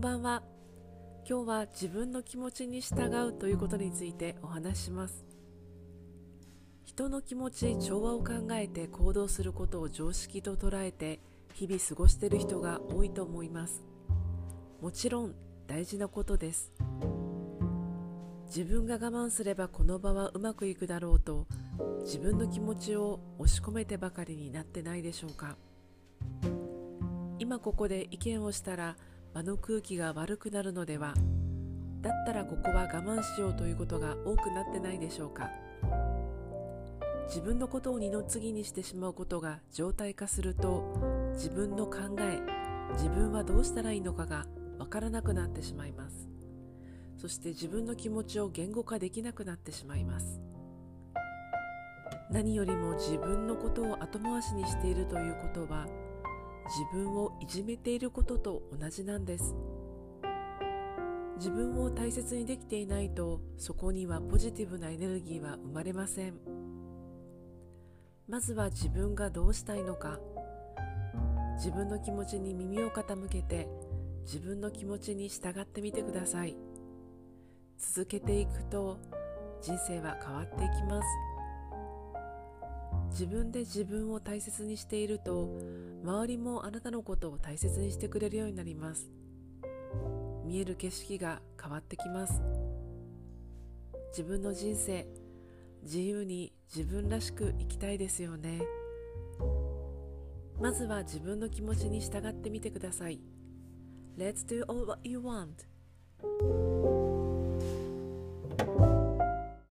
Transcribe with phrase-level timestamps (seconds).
[0.00, 0.42] んばんは。
[1.28, 5.26] 今日は自分の気持ちに従うということについてお話しします。
[6.86, 11.20] 人の気持ち調和を考えて行動することを常識と捉えて
[11.52, 13.84] 日々過ごしている人が多いと思います。
[14.80, 15.34] もちろん
[15.66, 16.72] 大事なことです。
[18.46, 21.46] 自分が我慢すればこの場はうまくいくだろうと
[22.04, 25.58] 自分の気持ちを押し込めてばかりになってないでしょうか。
[27.38, 28.96] 今ここで意見をしたら
[29.32, 31.14] 場の空気が悪くなるのでは
[32.00, 35.50] だったらここは我慢しようということが多くなってないでしょうか。
[37.28, 42.40] 自分のことを二の次にしてしまうことが常態化すると自分の考え
[42.94, 44.46] 自分はどうしたらいいのかが
[44.78, 46.28] わからなくなってしまいます。
[47.16, 50.40] そして自分の気持ちを言語化できなくなってしまいます。
[52.30, 55.86] 何よりも自分のことを後回しにしているということは
[56.66, 59.54] 自分をいじめていることと同じなんです。
[61.36, 66.34] 自分を大切にできていないとそこにはポジティブなエネルギーは生まれません。
[68.28, 70.20] まずは自分がどうしたいのか。
[71.56, 73.68] 自分の気持ちに耳を傾けて
[74.24, 76.56] 自分の気持ちに従ってみてください。
[77.78, 78.98] 続けていくと
[79.62, 81.29] 人生は変わっていきます。
[83.10, 85.50] 自分で自分を大切にしていると
[86.02, 89.10] 周りもあなたのことを大切にしてくれるようになります。
[90.44, 92.42] 見える景色が変わってきます。
[94.10, 95.06] 自分の人生
[95.82, 98.62] 自由に自分らしく生きたいですよね。
[100.60, 103.20] まずは自分の気持ちに従ってみてください。
[104.18, 106.59] Let's do all what you want.